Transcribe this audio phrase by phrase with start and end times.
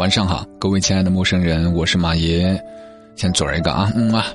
[0.00, 2.58] 晚上好，各位亲爱的陌生人，我是马爷，
[3.16, 4.28] 先嘴儿一个啊，嗯啊。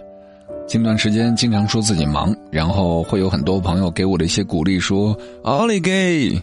[0.68, 6.40] 近段时间经常说自己忙，然后会有很多朋友给我的一些鼓励，说奥利给，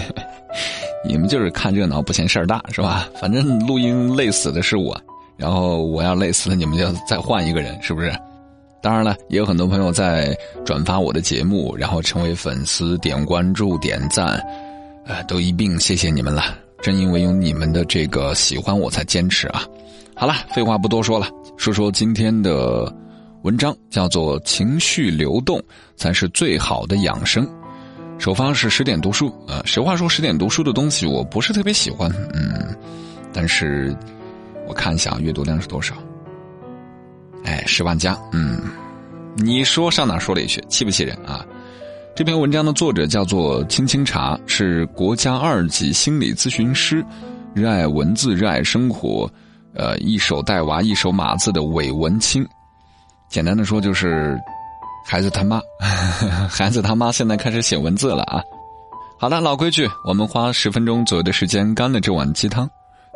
[1.06, 3.10] 你们就是看热闹不嫌事儿大是吧？
[3.20, 4.98] 反正录音累死的是我，
[5.36, 8.10] 然后我要累死了，你们就再换一个人，是不是？
[8.80, 10.34] 当然了，也有很多朋友在
[10.64, 14.42] 转发我的节目，然后成为粉丝，点关注、点赞，
[15.04, 16.42] 呃，都一并谢谢你们了。
[16.82, 19.64] 正因为有你们的这个喜欢，我才坚持啊！
[20.14, 22.92] 好了，废话不多说了，说说今天的
[23.42, 25.62] 文章，叫做“情绪流动
[25.96, 27.46] 才是最好的养生”。
[28.18, 32.76] 首发是十点读书，呃，实话说，十点读书的东西我不是特别喜欢，嗯，
[33.32, 33.96] 但是
[34.68, 35.94] 我看一下阅读量是多少。
[37.44, 38.60] 哎，十万加，嗯，
[39.36, 40.62] 你说上哪说理去？
[40.68, 41.44] 气不气人啊？
[42.14, 47.04] 这篇文章的作者叫做青青茶，是国家二级心理咨询师，
[47.54, 49.30] 热爱文字，热爱生活，
[49.74, 52.46] 呃，一手带娃，一手码字的韦文青。
[53.30, 54.38] 简单的说，就是
[55.06, 55.62] 孩子他妈，
[56.50, 58.42] 孩子他妈现在开始写文字了啊！
[59.18, 62.68] 好的，老规矩，我们花十分钟左右的时间干了这碗鸡汤，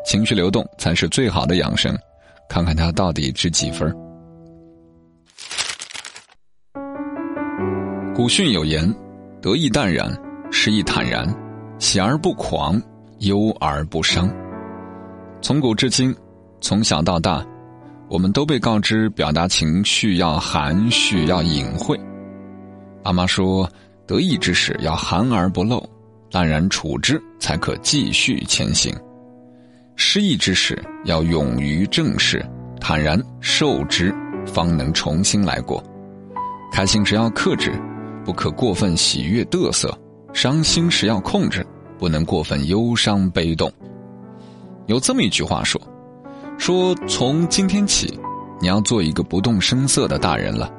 [0.07, 1.95] 情绪流动才是最好的养生，
[2.49, 4.04] 看看它到底值几分。
[8.15, 8.95] 古训有言
[9.43, 10.17] ：“得意淡然，
[10.49, 11.29] 失意坦然，
[11.81, 12.81] 喜而不狂，
[13.19, 14.33] 忧而不伤。”
[15.43, 16.15] 从古至今，
[16.61, 17.45] 从小到大，
[18.09, 21.99] 我们都被告知表达情绪要含蓄、要隐晦。
[23.03, 23.69] 阿妈说
[24.07, 25.85] ：“得意之时要含而不露，
[26.31, 28.95] 淡然处之，才可继续前行；
[29.97, 32.47] 失意之时要勇于正视，
[32.81, 34.15] 坦然受之，
[34.47, 35.83] 方能重新来过。
[36.71, 37.73] 开心时要克制。”
[38.25, 39.97] 不可过分喜悦嘚瑟，
[40.33, 41.65] 伤心时要控制，
[41.99, 43.71] 不能过分忧伤悲动。
[44.87, 45.81] 有这么一句话说
[46.59, 48.19] ：“说从今天起，
[48.61, 50.73] 你要做一个不动声色的大人了，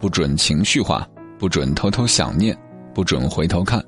[0.00, 2.56] 不准情绪化，不准偷偷想念，
[2.94, 3.84] 不准回头看，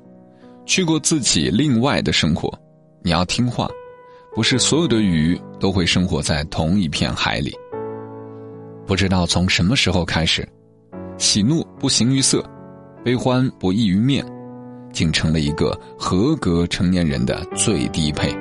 [0.65, 2.53] 去过自己另外的生活。
[3.01, 3.69] 你要听话，
[4.35, 7.55] 不是所有的鱼都会生活在同一片海里。
[8.85, 10.47] 不知道从什么时候开始，
[11.17, 12.43] 喜怒不形于色。”
[13.07, 14.21] 悲欢不溢于面，
[14.91, 18.37] 竟成了一个合格成年人的最低配。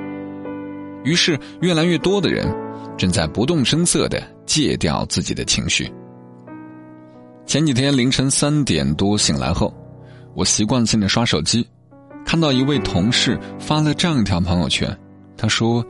[1.05, 2.53] 于是，越来越多的人
[2.99, 5.89] 正在不动声色的戒掉自己的情绪。
[7.47, 9.73] 前几天凌晨三点多醒来后，
[10.35, 11.65] 我习惯性的刷手机，
[12.25, 14.93] 看到一位同事发了这样一条朋友圈，
[15.37, 15.81] 他说：“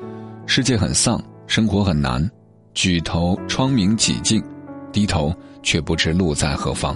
[0.44, 2.30] 世界很丧，生活很难，
[2.74, 4.44] 举头窗明几净，
[4.92, 6.94] 低头却不知路在何方。”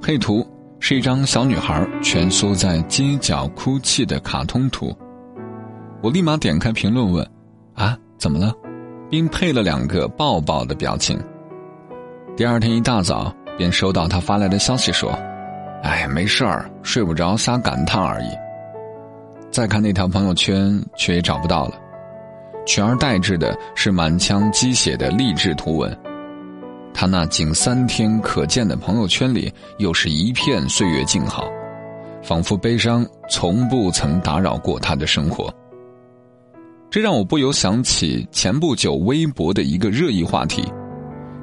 [0.00, 0.42] 配图。
[0.80, 4.96] 是一张小女孩蜷缩在街角哭泣的卡通图，
[6.02, 7.28] 我立马点开评论问
[7.74, 8.52] ：“啊，怎么了？”
[9.10, 11.18] 并配了两个抱抱的表情。
[12.36, 15.10] 第二天一大早便收到他发来的消息说
[15.82, 18.28] ：“哎，没事儿，睡不着，瞎感叹而已。”
[19.50, 21.74] 再看那条朋友圈，却也找不到了，
[22.66, 25.98] 取而代之的是满腔鸡血的励志图文。
[27.00, 31.48] 他那仅三天可见的朋友圈里，又是一片岁月静好，
[32.24, 35.48] 仿佛悲伤从不曾打扰过他的生活。
[36.90, 40.64] 这让我不由想起前不久微博的一个热议话题，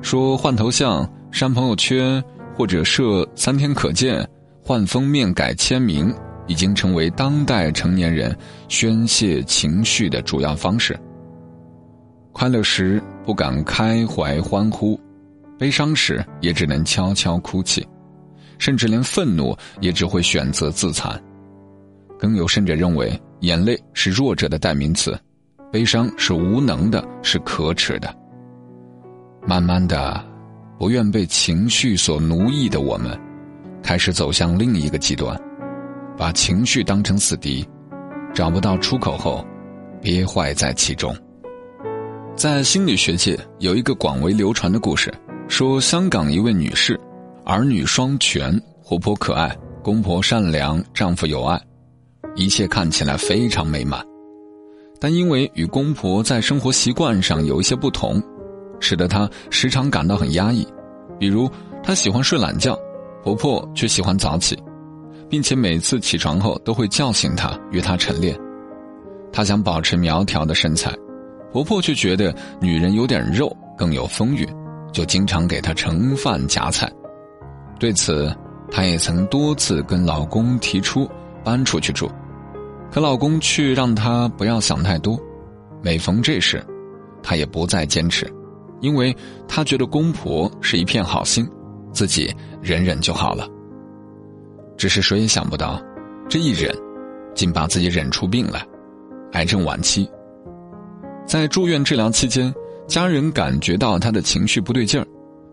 [0.02, 2.22] 说换头像、删朋友圈
[2.54, 4.30] 或者设三天可见、
[4.62, 6.14] 换封面、改签名，
[6.48, 8.38] 已经成为当代成年人
[8.68, 11.00] 宣泄情绪的主要方式。
[12.34, 15.00] 快乐时不敢开怀欢呼。
[15.58, 17.88] 悲伤时也只能悄悄哭泣，
[18.58, 21.22] 甚至连愤怒也只会选择自残。
[22.20, 25.18] 更有甚者认为，眼泪是弱者的代名词，
[25.72, 28.14] 悲伤是无能的，是可耻的。
[29.46, 30.24] 慢慢的，
[30.80, 33.18] 不愿被情绪所奴役的我们，
[33.84, 35.40] 开始走向另一个极端，
[36.18, 37.66] 把情绪当成死敌，
[38.34, 39.46] 找不到出口后，
[40.02, 41.16] 憋坏在其中。
[42.36, 45.14] 在心理学界，有一个广为流传的故事。
[45.48, 47.00] 说香港一位女士，
[47.46, 51.60] 儿女双全，活泼可爱，公婆善良，丈夫有爱，
[52.36, 54.04] 一切看起来非常美满。
[55.00, 58.22] 但因为与公婆在生活习惯上有一些不同，
[58.80, 60.68] 使得她时常感到很压抑。
[61.20, 61.50] 比如，
[61.84, 62.78] 她喜欢睡懒觉，
[63.24, 64.58] 婆婆却喜欢早起，
[65.30, 68.38] 并且每次起床后都会叫醒她，约她晨练。
[69.32, 70.94] 她想保持苗条的身材，
[71.54, 74.46] 婆婆却觉得女人有点肉更有风韵。
[74.96, 76.90] 就经常给她盛饭夹菜，
[77.78, 78.34] 对此，
[78.72, 81.06] 她也曾多次跟老公提出
[81.44, 82.10] 搬出去住，
[82.90, 85.20] 可老公却让她不要想太多，
[85.82, 86.66] 每逢这时，
[87.22, 88.26] 她也不再坚持，
[88.80, 89.14] 因为
[89.50, 91.46] 她觉得公婆是一片好心，
[91.92, 93.46] 自己忍忍就好了。
[94.78, 95.78] 只是谁也想不到，
[96.30, 96.74] 这一忍，
[97.34, 98.66] 竟把自己忍出病来，
[99.34, 100.10] 癌症晚期。
[101.26, 102.54] 在住院治疗期间，
[102.88, 105.08] 家人感觉到他的情绪不对劲儿，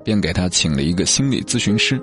[0.04, 2.00] 便给他请了一个心理咨询师。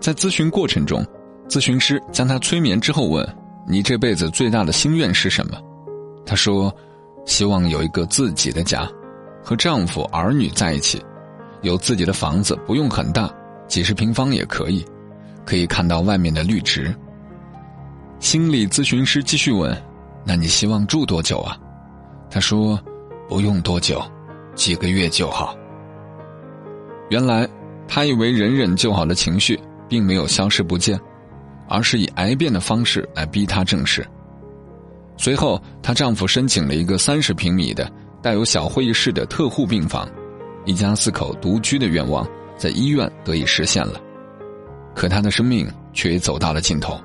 [0.00, 1.04] 在咨询过程中，
[1.48, 3.26] 咨询师将他催眠之后问
[3.68, 5.58] ：“你这辈子最大的心愿是什么？”
[6.24, 6.72] 他说
[7.26, 8.88] ：“希望有一个自己的家，
[9.42, 11.02] 和丈夫儿女在一起，
[11.62, 13.28] 有自己的房子，不用很大，
[13.66, 14.84] 几十平方也可以，
[15.44, 16.94] 可以看到外面的绿植。”
[18.20, 19.76] 心理咨询师继续问
[20.24, 21.58] ：“那你希望住多久啊？”
[22.30, 22.78] 他说
[23.28, 24.00] ：“不用多久，
[24.58, 25.56] 几个月就好。”
[27.08, 27.48] 原来，
[27.86, 29.58] 他以为忍忍就好的情绪。
[29.88, 31.00] 并没有消失不见，
[31.66, 34.06] 而是以癌变的方式来逼她正视。
[35.16, 37.90] 随后，她丈夫申请了一个三十平米的
[38.20, 40.06] 带有小会议室的特护病房，
[40.66, 42.28] 一家四口独居的愿望
[42.58, 43.98] 在医院得以实现了。
[44.94, 47.00] 可她的生命却已走到了尽头。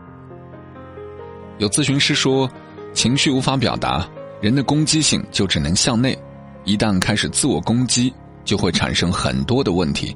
[1.57, 2.49] 有咨询师说，
[2.91, 4.05] 情绪无法表达，
[4.41, 6.19] 人的攻击性就只能向内，
[6.65, 8.13] 一旦开始自我攻击，
[8.45, 10.15] 就会产生很多的问题，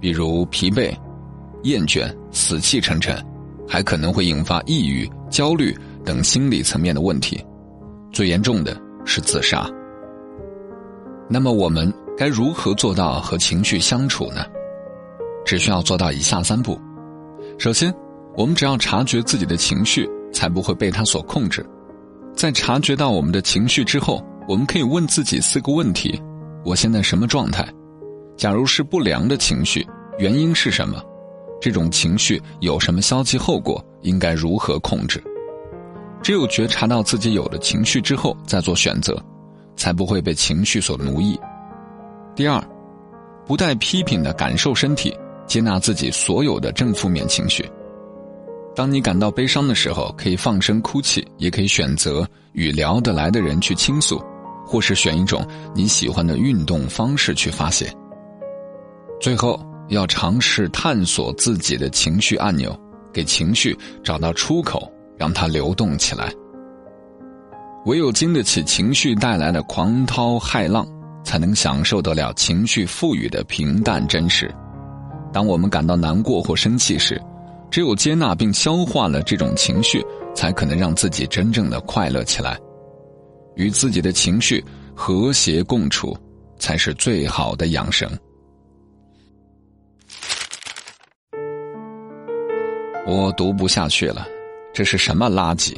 [0.00, 0.94] 比如疲惫。
[1.64, 3.16] 厌倦、死气沉沉，
[3.68, 5.72] 还可能会引发抑郁、焦虑
[6.04, 7.40] 等心理层面的问题，
[8.10, 9.64] 最严重的是自杀。
[11.28, 14.44] 那么我们该如何做到和情绪相处呢？
[15.44, 16.76] 只需要做到以下三步：
[17.58, 17.94] 首先，
[18.36, 21.64] 我们只要察觉自己的情绪，才不会被它所控制。
[22.34, 26.20] 在察觉到我们的情绪之后，我们可以问自己四个问题：
[26.64, 27.66] 我现在什么状态？
[28.36, 29.86] 假如是不良的情绪，
[30.18, 31.02] 原因是什么？
[31.60, 33.82] 这种情绪有什么消极后果？
[34.02, 35.22] 应该如何控制？
[36.22, 39.16] 只有觉察到自己有了情绪之后，再做选择，
[39.76, 41.38] 才不会被情绪所奴役。
[42.34, 42.60] 第二，
[43.46, 45.16] 不带批评的感受身体，
[45.46, 47.64] 接纳自己所有的正负面情绪。
[48.74, 54.20] 当你感到悲伤的时候，可以放声哭泣，也可以选择与聊得来的人去倾诉，
[54.72, 57.92] 或是选一种你喜欢的运动方式去发泄。
[59.20, 59.60] 最后。
[59.88, 62.74] 要尝试探索自己的情绪按钮，
[63.12, 66.32] 给情绪找到出口，让它流动起来。
[67.84, 70.86] 唯有经得起情绪带来的狂涛骇浪，
[71.24, 74.50] 才能享受得了情绪赋予的平淡真实。
[75.30, 77.20] 当我们感到难过或生气时，
[77.70, 80.02] 只有接纳并消化了这种情绪，
[80.34, 82.58] 才可能让自己真正的快乐起来。
[83.54, 84.64] 与自己的情绪
[84.94, 86.16] 和谐共处，
[86.58, 88.08] 才是最好的养生。
[93.06, 94.26] 我读不下去了，
[94.72, 95.76] 这是什么垃圾？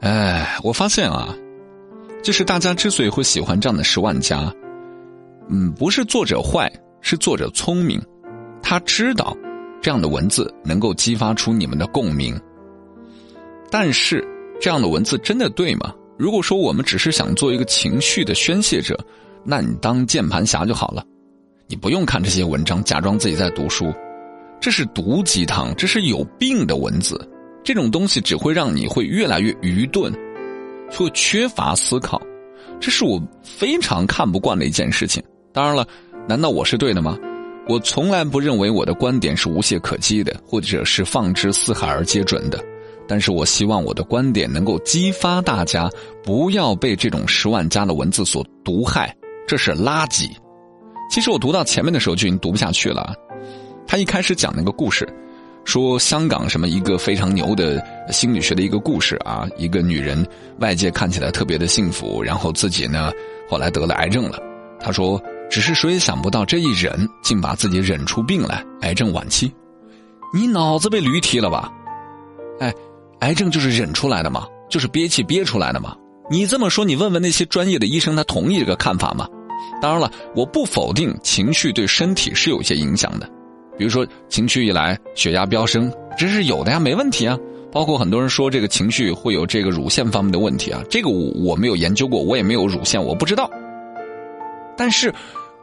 [0.00, 1.34] 哎，我发现啊，
[2.22, 4.52] 就是大家之所以会喜欢这样的十万加，
[5.48, 6.70] 嗯，不是作者坏，
[7.00, 8.00] 是作者聪明，
[8.62, 9.34] 他知道
[9.80, 12.38] 这样的文字能够激发出你们的共鸣。
[13.70, 14.22] 但是，
[14.60, 15.92] 这样的文字真的对吗？
[16.16, 18.98] 如果说我们只是想做一个情绪的宣泄者，
[19.44, 21.04] 那你当键盘侠就好了，
[21.66, 23.92] 你不用看这些文章，假装自己在读书。
[24.60, 27.20] 这是毒鸡汤，这是有病的文字，
[27.62, 30.12] 这种东西只会让你会越来越愚钝，
[30.90, 32.22] 会缺乏思考，
[32.80, 35.22] 这是我非常看不惯的一件事情。
[35.52, 35.86] 当然了，
[36.26, 37.18] 难道我是对的吗？
[37.68, 42.62] 我从来不认为我的观点是无懈可击的，或者是放之四海而皆准的。
[43.06, 45.90] 但是我希望我的观点能够激发大家，
[46.22, 49.14] 不要被这种十万加的文字所毒害，
[49.46, 50.30] 这是垃圾。
[51.10, 53.14] 其实我读到前面的时候就已经读不下去了。
[53.86, 55.06] 他一开始讲那个故事，
[55.64, 60.26] 说香港什么一个非常牛的心理学的一个故事啊，一个女人
[60.60, 63.12] 外界看起来特别的幸福，然后自己呢
[63.48, 64.38] 后来得了癌症了。
[64.80, 69.52] 他说，只是谁也想不到这一忍，竟把自己忍出病来，癌症晚期。
[70.32, 71.70] 你脑子被驴踢了吧？
[72.60, 72.72] 哎，
[73.24, 75.96] 癌症就是忍出来的嘛，就是憋气憋出来的嘛。
[76.30, 79.26] 你这么说，你问问那些专业的医生，他同意这个看法吗？
[79.80, 83.26] 当然了，我不否定情绪对身体是有一些影响的。
[83.78, 87.38] 比如说情绪一来，血压飙升，这是有的呀，没问题啊。
[87.72, 93.50] 包括很多人说这个情绪会有这个乳腺方面的问题啊，这个我我没有研究过，我也没有乳腺，我不知道。
[94.76, 95.10] 但是，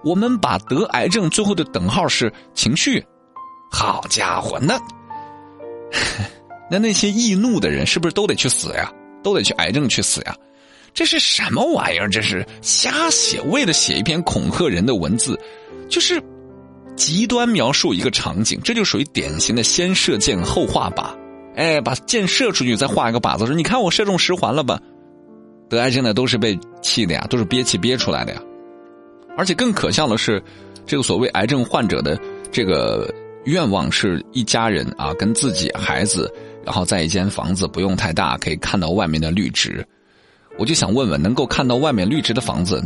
[0.03, 3.05] 我们把得癌症最后的等号是情绪，
[3.71, 4.79] 好家伙，那
[6.71, 8.89] 那那些易怒的人是不是都得去死呀？
[9.21, 10.35] 都得去癌症去死呀？
[10.93, 12.09] 这是什么玩意儿？
[12.09, 15.39] 这是瞎写，为了写一篇恐吓人的文字，
[15.89, 16.19] 就是。
[16.97, 21.09] 极端描述一个场景，这就属于典型的先射箭后画靶。
[21.55, 24.79] 哎，把箭射出去，再画一个靶子，说：“你看我射中十环了吧？”
[25.69, 28.41] 得癌症的都是被气的呀，都是憋气憋出来的呀。
[29.37, 30.43] 而且更可笑的是，
[30.85, 32.19] 这个所谓癌症患者的
[32.51, 33.11] 这个
[33.45, 36.31] 愿望是一家人啊，跟自己孩子，
[36.65, 39.85] 然后在一间房子不用太大，可以看到外面的绿植。
[40.57, 42.83] 我就想问问，能够看到外面绿植的房子，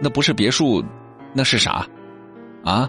[0.00, 0.82] 那不是别墅，
[1.32, 1.86] 那是啥？
[2.64, 2.88] 啊？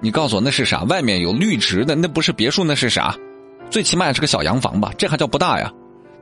[0.00, 0.82] 你告诉我那是啥？
[0.84, 3.14] 外面有绿植的，那不是别墅，那是啥？
[3.68, 4.92] 最起码也是个小洋房吧？
[4.96, 5.72] 这还叫不大呀？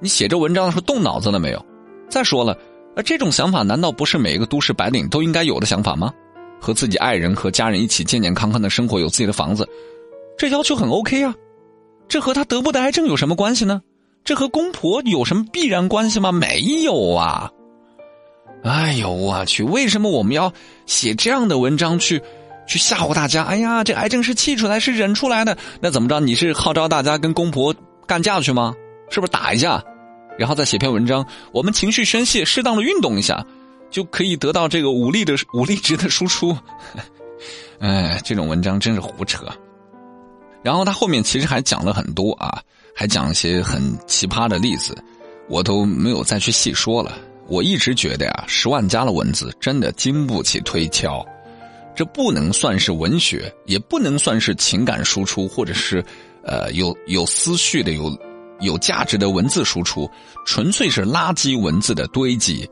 [0.01, 1.65] 你写这文章的时候动脑子了没有？
[2.09, 2.57] 再说了，
[2.97, 6.13] 呃，这种想法难道不是每一个都市白领都应该有的想法吗？
[6.61, 9.69] 和自己爱人和家人一起健健康康的生活，有自己的房子，
[10.37, 11.33] 这要求很 OK 啊。
[12.09, 13.83] 这和他得不得癌症有什么关系呢？
[14.25, 16.33] 这和公婆有什么必然关系吗？
[16.33, 17.51] 没有啊！
[18.65, 20.53] 哎呦我去，为什么我们要
[20.87, 22.21] 写这样的文章去
[22.67, 23.45] 去吓唬大家？
[23.45, 25.57] 哎呀，这癌症是气出来，是忍出来的。
[25.81, 26.19] 那怎么着？
[26.21, 27.75] 你是号召大家跟公婆
[28.07, 28.75] 干架去吗？
[29.11, 29.83] 是不是打一架，
[30.39, 31.25] 然后再写篇文章？
[31.53, 33.47] 我们情绪宣泄，适当的运动一下，
[33.91, 36.55] 就可以得到这个武力的武力值的输出。
[37.81, 39.47] 哎，这种文章真是胡扯。
[40.69, 42.63] 然后他后面其实还讲了很多啊。
[42.95, 44.95] 还讲一些很奇葩的例子，
[45.49, 47.17] 我都没有再去细说了。
[47.47, 51.25] 我一直觉得呀，十万加的文字真的经不起推敲，
[51.95, 56.05] 这不能算是文学，也不能算是情感输出，或者是
[56.43, 58.19] 呃有有思绪的、有
[58.59, 60.11] 有价值的文字输出，
[60.45, 62.69] 纯粹是垃圾文字的堆积。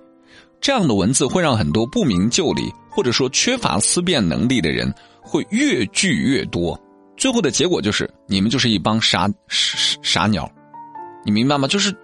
[0.61, 6.77] 这样的文字会让很多不明就里，或者说缺乏思辨能力的人，会越聚越多。
[7.17, 10.51] 最后的结果就是，你们就是一帮傻傻傻鸟，
[11.25, 11.67] 你明白吗？
[11.67, 11.95] 就是，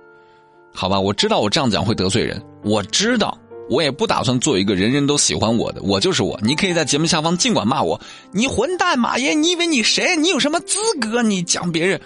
[0.75, 3.37] 好吧，我知道我这样讲会得罪人，我知道，
[3.69, 6.39] 我也不打算做一个人人都喜欢我的，我就是我。
[6.43, 8.01] 你可以在节目下方尽管骂我，
[8.33, 10.17] 你混蛋马爷，你以为你谁？
[10.17, 11.23] 你有什么资格？
[11.23, 12.01] 你讲别人，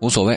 [0.00, 0.34] 无所谓，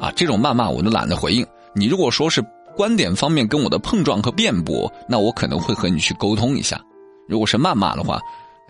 [0.00, 1.46] 啊，这种谩骂我都懒得回应。
[1.74, 2.44] 你如果说是
[2.76, 6.80] 观点方面跟我的碰撞和辩驳，那我可能会和你去沟通一下。
[7.28, 8.20] 如果是谩骂的话。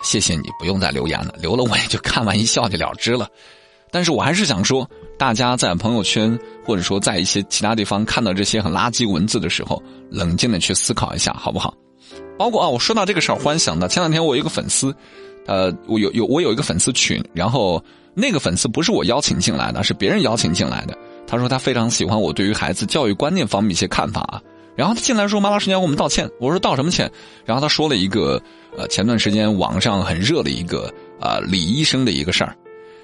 [0.03, 3.29] 谢谢你，不用再留言了，留了我也就看完一笑就了之了。
[3.93, 4.89] 但是我还是想说，
[5.19, 11.75] 大家在朋友圈或者说在一些其他地方看到这些很垃圾文字的时候，冷静的去思考一下，好不好？
[12.39, 14.95] 包括啊，我说到这个事儿，忽然想到前两天我有一个粉丝，
[15.47, 17.83] 呃，我有有我有一个粉丝群，然后
[18.15, 20.97] 那个粉丝不是我邀请进来的，是别人邀请进来的。
[21.27, 24.41] 他说他非常喜欢我对于孩子教育观念方面一些看法啊。
[24.81, 27.13] 然后他进来说：“马老师，你要给我们道歉。”我说：“道什么歉？”
[27.45, 28.43] 然后他说了一个，
[28.75, 32.57] 呃，前段时间网上很热的一个，呃，李医生的一个事儿。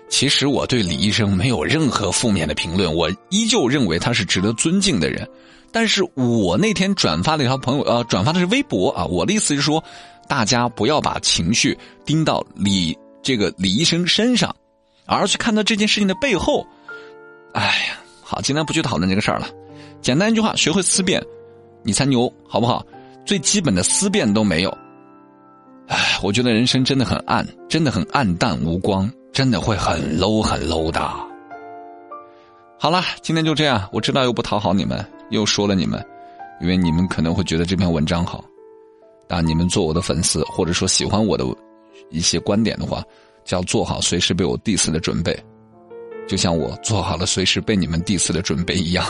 [0.08, 5.28] 其实我对李医生没有任何负面的评论，我依旧认为他是值得尊敬的人。
[5.70, 9.04] 但是我那天转发了一条朋友，呃，转发的是微博啊。
[9.04, 9.84] 我的意思是说，
[10.26, 14.56] 大家不要把情绪盯到李这个李医生身上，
[15.04, 16.66] 而去看到这件事情的背后。
[17.52, 19.46] 哎呀，好，今天不去讨论这个事儿了。
[20.00, 21.22] 简单一句话，学会思辨。
[21.86, 22.84] 你才牛，好不好？
[23.24, 24.78] 最基本的思辨都没有，
[25.86, 31.00] 唉，我觉得人生真的很暗，真的很暗淡无光，真的会很 low 很 low 的。
[32.78, 33.88] 好了，今天就这样。
[33.92, 36.04] 我知道又不讨好你们，又说了你们，
[36.60, 38.44] 因为你们可能会觉得这篇文章好，
[39.28, 41.44] 但你们做我的粉丝，或者说喜欢我的
[42.10, 43.02] 一些观点的话，
[43.44, 45.36] 就要做好随时被我 diss 的准备，
[46.28, 49.06] 就像我做好了随时被你们 diss 的准备一样，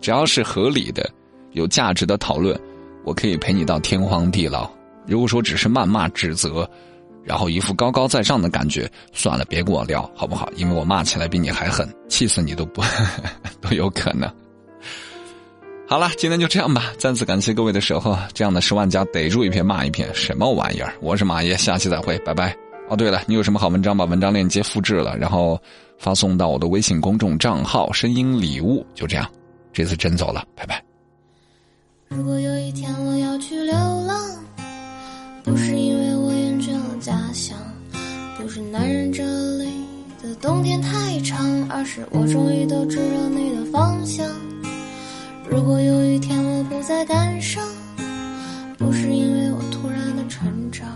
[0.00, 1.08] 只要是合理的。
[1.54, 2.56] 有价值的讨论，
[3.04, 4.70] 我可以陪你到天荒地老。
[5.06, 6.68] 如果说只是谩骂指责，
[7.22, 10.48] 然后一副高高在上的感觉，算了，别跟我聊，好不好？
[10.56, 12.82] 因为我骂起来比你还狠，气死你都不
[13.62, 14.30] 都有可能。
[15.86, 16.92] 好了，今天就这样吧。
[16.98, 20.94] 再次感谢各位的守候，这样的十万加逮住一篇骂一篇，什么玩意儿？
[21.00, 22.56] 我是马爷，下期再会，拜拜。
[22.88, 25.60] 哦，对了，你有什么好文章，把文章链接复制了，然后
[25.98, 29.26] 发送到我的微信公众账号“声音礼物”，就这样。
[29.72, 30.93] 这次真走了，拜拜。
[32.16, 33.74] 如果有一天我要去流
[34.06, 34.16] 浪，
[35.42, 37.58] 不是因为我厌倦了家乡，
[38.38, 39.24] 不是男人这
[39.56, 39.68] 里
[40.22, 44.24] 的冬天太长，而是我终于都知道你的方向。
[45.50, 47.66] 如果有一天我不再感伤，
[48.78, 50.86] 不是因为我突然的成长，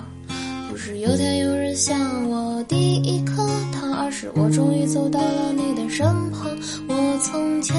[0.70, 6.48] 不是有天有人向我递一颗糖，而是我终于走到了你的身旁。
[6.86, 7.76] 我从前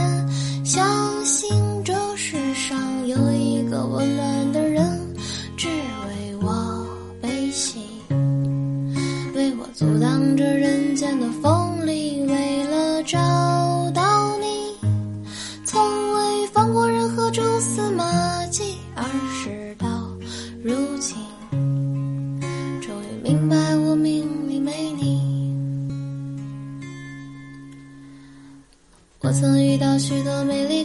[0.66, 0.86] 相
[1.24, 1.50] 信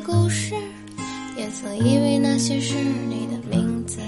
[0.00, 0.54] 故事。
[1.36, 2.74] 也曾以为那些是
[3.08, 3.98] 你的名字，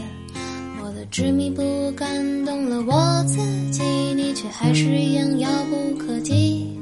[0.80, 2.06] 我的执迷不悟感
[2.44, 3.36] 动了我自
[3.72, 3.82] 己，
[4.14, 6.72] 你却还是一样遥不可及。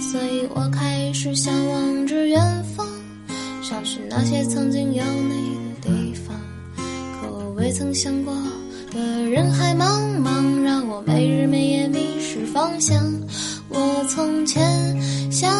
[0.00, 2.40] 所以我开始向往着远
[2.76, 2.86] 方，
[3.60, 6.40] 想去那些曾经有你的地方。
[6.76, 8.32] 可我未曾想过
[8.92, 13.12] 的人海茫茫，让我没日没夜迷失方向。
[13.68, 14.62] 我从前
[15.32, 15.52] 相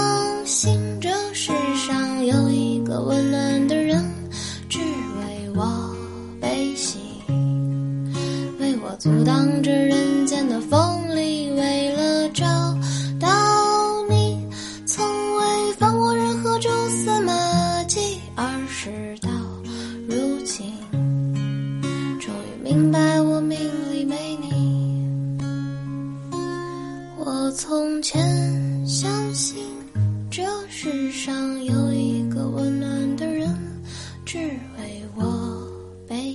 [0.47, 1.11] 信着
[2.95, 4.01] 个温暖的人，
[4.69, 5.97] 只为我
[6.41, 7.01] 悲喜，
[8.61, 9.99] 为我阻挡着人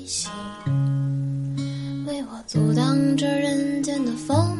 [0.10, 0.32] 心，
[2.08, 4.59] 为我阻挡着人间的风。